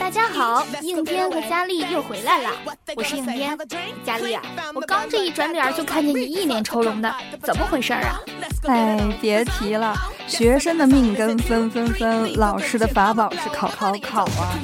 [0.00, 2.50] 大家好，应天和佳丽又回来了，
[2.96, 3.56] 我是应天。
[4.04, 4.42] 佳丽啊，
[4.74, 8.18] 我刚这一转脸就看见你一脸愁容的，怎么回事儿啊？
[8.66, 9.94] 哎，别提了，
[10.26, 14.56] 学生的命根分分分，老师的法宝是考考考啊！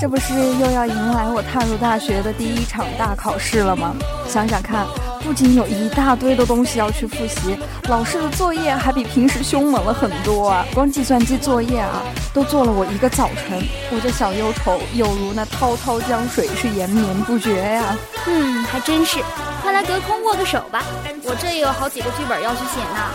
[0.00, 3.96] 这不是又要迎来我踏入大学的第一场大考试了吗？
[4.28, 4.86] 想想看。
[5.24, 7.56] 不仅有一大堆的东西要去复习，
[7.88, 10.66] 老师的作业还比平时凶猛了很多啊！
[10.74, 12.02] 光计算机作业啊，
[12.34, 13.62] 都做了我一个早晨。
[13.90, 17.96] 我这小忧愁有如那滔滔江水，是延绵不绝呀。
[18.26, 19.20] 嗯，还真是。
[19.62, 20.82] 快来隔空握个手吧，
[21.24, 23.10] 我这也有好几个剧本要去写呢。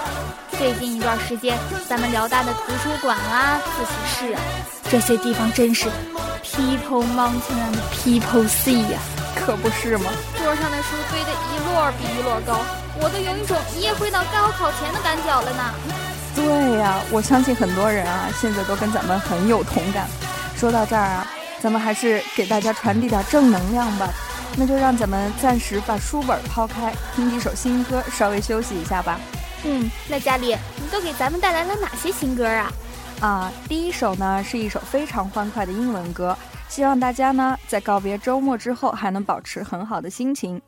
[0.57, 4.41] 最近一段时间，咱们辽大的图书馆啊、自习室啊，
[4.89, 5.89] 这些地方真是
[6.43, 8.97] people mountain and people sea 呀。
[9.47, 10.11] 可不是吗？
[10.37, 12.59] 桌上的书堆得一摞比一摞高，
[12.99, 15.73] 我都有一种一夜回到高考前的感觉了呢。
[16.35, 20.05] 对呀，我相信很多人啊，现在都跟咱们很有同感。
[20.57, 21.25] 说到这儿啊，
[21.61, 24.09] 咱们还是给大家传递点正能量吧。
[24.57, 29.17] 那就让咱们暂时把书本抛开，听几首新歌，稍微休息一下吧。
[29.63, 32.69] 嗯，那佳丽，你都给咱们带来了哪些新歌啊？
[33.21, 36.37] 啊，第一首呢是一首非常欢快的英文歌。
[36.69, 40.61] 希望大家呢，在告别周末之后，还能保持很好的心情。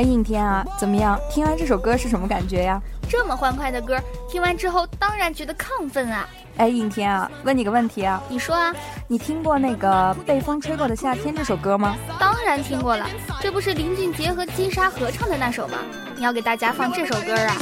[0.00, 1.20] 哎，应天啊，怎么样？
[1.30, 2.80] 听完这首歌是什么感觉呀？
[3.06, 6.26] 这么欢快的歌，听完之后当然觉得亢奋啊！
[6.56, 8.74] 哎，应天啊，问你个问题啊，你说啊，
[9.06, 11.94] 你听过那个《被风吹过的夏天》这首歌吗？
[12.18, 13.06] 当然听过了，
[13.42, 15.76] 这不是林俊杰和金莎合唱的那首吗？
[16.16, 17.54] 你要给大家放这首歌啊？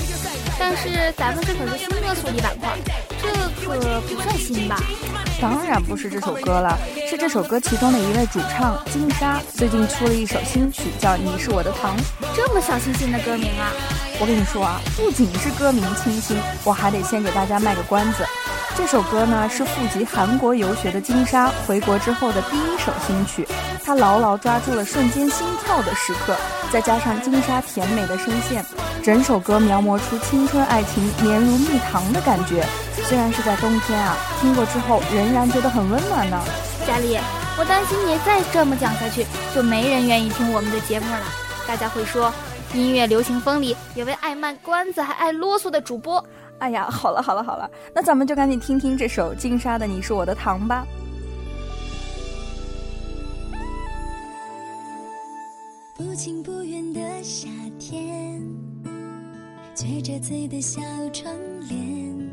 [0.60, 2.78] 但是咱们这可是新歌速递板块，
[3.20, 3.28] 这
[3.66, 4.76] 可不算新吧？
[5.40, 6.76] 当然不是这首歌了，
[7.08, 11.96] 是这首歌其中的一位主唱金莎最近出了一首新曲，叫《你是我的糖》。
[12.34, 13.70] 这么小清新的歌名啊！
[14.20, 18.24] 我跟你说啊，不仅是歌名清新，我还得先给大家卖个关子。
[18.76, 23.46] 这首歌呢是赴集韩国游学的金莎回国之后的第一首新曲，
[23.84, 26.36] 她牢牢抓住了瞬间心跳的时刻，
[26.72, 28.64] 再加上金莎甜美的声线。
[29.04, 32.66] 整首歌描摹出青春爱情绵如蜜糖的感觉。
[33.04, 36.42] 虽然是在冬天啊，听过之后仍然觉得很温暖呢。
[36.84, 37.16] 佳丽，
[37.56, 39.24] 我担心你再这么讲下去，
[39.54, 41.20] 就没人愿意听我们的节目了。
[41.66, 42.32] 大家会说，
[42.74, 46.24] 音乐流行风里有位爱卖关子还爱啰嗦的主播。
[46.58, 50.84] 哎呀，好了好了好了，那咱们就赶紧听听这首金莎的《你是我的糖》吧。
[55.96, 57.48] 不情不愿的夏
[57.78, 58.42] 天，
[59.74, 60.80] 撅着嘴的小
[61.12, 61.32] 窗
[61.68, 62.30] 帘，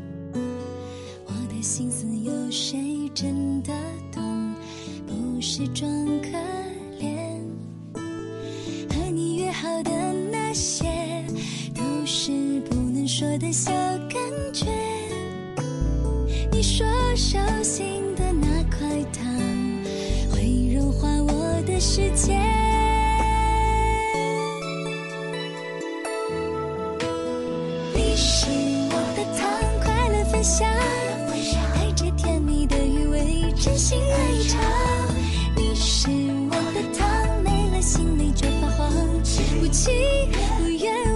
[1.24, 3.72] 我的心思有谁真的
[4.12, 4.54] 懂？
[5.06, 5.88] 不是装
[6.20, 6.75] 可怜，
[10.56, 10.86] 些，
[11.74, 12.30] 都是
[12.70, 13.70] 不能说的小
[14.08, 14.18] 感
[14.54, 14.66] 觉。
[16.50, 19.22] 你说手心的那块糖，
[20.32, 22.40] 会融化我的世界。
[27.94, 28.46] 你是
[28.90, 29.46] 我的糖，
[29.84, 30.66] 快乐分享，
[31.74, 34.85] 带着甜蜜的余味，真心爱尝。
[39.60, 39.92] 不情
[40.30, 41.15] 不愿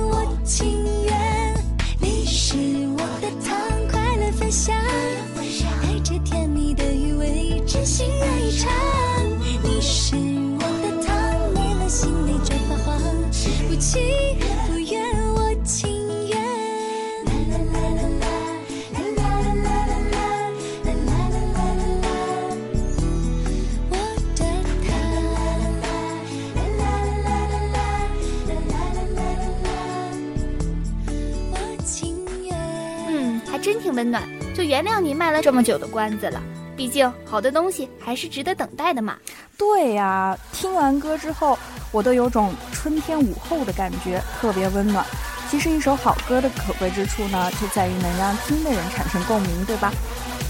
[34.70, 36.40] 原谅你卖了这么久的关子了。
[36.76, 39.16] 毕竟好的东西还是值得等待的嘛。
[39.58, 41.58] 对呀，听完歌之后，
[41.90, 45.04] 我都有种春天午后的感觉，特别温暖。
[45.50, 49.92] 其实一首好歌的可贵之处呢，就在于能让听的人产生共鸣，对吧？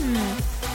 [0.02, 0.20] 嗯，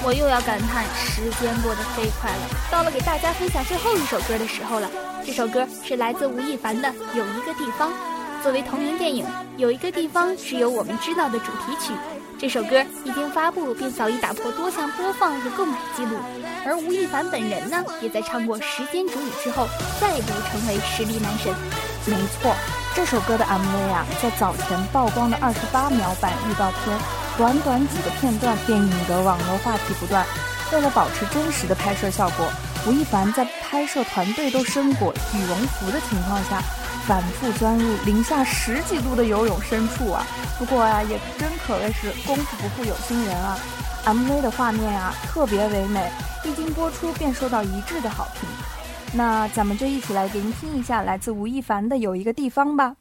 [0.04, 2.50] 我又要感叹时间过得飞快了。
[2.72, 4.90] 到了给大家分享最后一首歌的时候了。
[5.24, 7.92] 这首歌是来自吴亦凡的《有一个地方》，
[8.42, 9.24] 作为同名电影
[9.56, 11.94] 《有一个地方是由我们知道》的主题曲。
[12.38, 16.18] 这首歌一经发布便早已打破多项播放和购买记录，
[16.66, 19.68] 而吴亦凡本人呢，也在唱过《时间煮雨》之后，
[20.02, 21.54] 再度成为实力男神。
[22.06, 22.54] 没错，
[22.94, 26.98] 这首歌的 MV 啊，在早前曝光的二十八秒版预告片，
[27.38, 30.26] 短短几个片段便引得网络话题不断。
[30.74, 32.46] 为了保持真实的拍摄效果，
[32.86, 36.62] 吴亦凡在拍摄团队都身裹羽绒服的情况下，
[37.08, 40.26] 反复钻入零下十几度的游泳深处啊！
[40.58, 43.60] 不过啊，也真可谓是功夫不负有心人啊
[44.06, 46.12] ！MV 的画面啊，特别唯美，
[46.44, 48.50] 一经播出便受到一致的好评。
[49.14, 52.96] 那咱们就一起来聆听一下来自吴亦凡的《有一个地方》吧。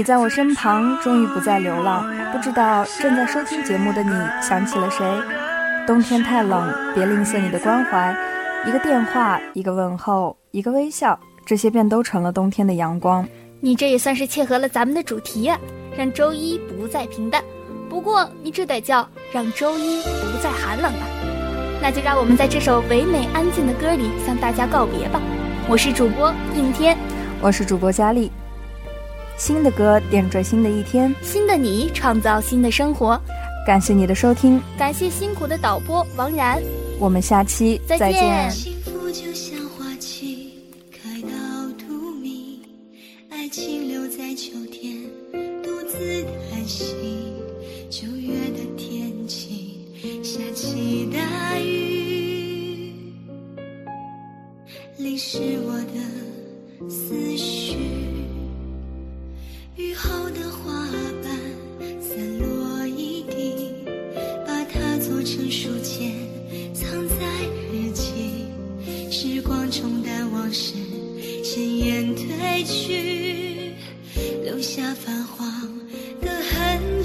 [0.00, 2.10] 你在我身旁，终于不再流浪。
[2.32, 5.04] 不知道正在收听节目的你想起了谁？
[5.86, 8.16] 冬天太冷，别吝啬你的关怀。
[8.66, 13.28] 一个电话，一个问候，一个微笑，这些便都成了冬天的阳光。
[13.60, 15.58] 你这也算是切合了咱们的主题呀，
[15.94, 17.44] 让周一不再平淡。
[17.90, 21.06] 不过你这得叫让周一不再寒冷啊。
[21.82, 25.20] 那就让我们在这首唯美安静的歌里向大家告别吧。
[25.68, 26.96] 我是主播应天，
[27.42, 28.32] 我是主播佳丽。
[29.40, 33.18] 新的歌点缀新的一天，新的你创造新的生活。
[33.66, 36.62] 感谢你的收听，感谢辛苦的导播王然。
[36.98, 38.50] 我们下期再见。
[38.50, 40.52] 幸福就像花期
[40.92, 41.28] 开到
[41.78, 41.86] 荼
[42.22, 42.58] 蘼，
[43.30, 44.94] 爱情留在秋天
[45.62, 46.94] 独自叹息。
[47.88, 49.80] 九月的天气
[50.22, 52.92] 下起大雨，
[54.98, 55.69] 淋湿我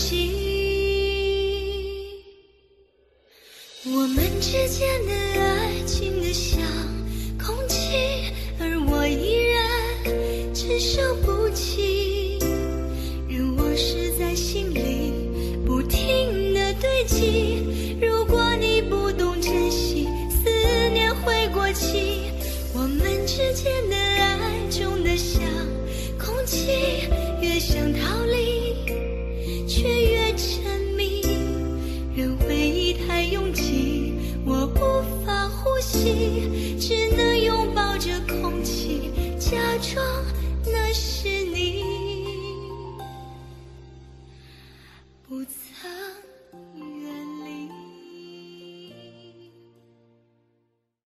[0.06, 0.30] 痕迹。
[3.86, 6.62] 我们之间的爱情的像
[7.44, 12.38] 空气，而我依然承受不起。
[13.28, 15.12] 任往事在心里
[15.66, 17.98] 不停的堆积。
[18.00, 20.50] 如果你不懂珍惜，思
[20.94, 22.32] 念会过期。
[22.76, 25.42] 我们之间的爱重得像
[26.20, 27.08] 空气，
[27.42, 28.15] 越想逃